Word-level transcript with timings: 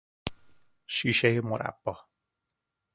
شیشهی 0.87 1.39
مربا 1.39 2.05